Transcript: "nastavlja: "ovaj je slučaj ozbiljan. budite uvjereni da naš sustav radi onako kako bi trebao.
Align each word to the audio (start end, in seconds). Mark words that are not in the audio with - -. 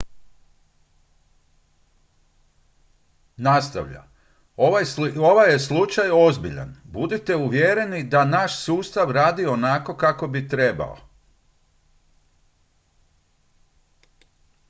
"nastavlja: 3.37 4.03
"ovaj 4.57 5.51
je 5.53 5.59
slučaj 5.59 6.09
ozbiljan. 6.13 6.75
budite 6.85 7.35
uvjereni 7.35 8.03
da 8.03 8.25
naš 8.25 8.55
sustav 8.55 9.11
radi 9.11 9.45
onako 9.45 9.97
kako 9.97 10.27
bi 10.27 10.47
trebao. 10.47 10.97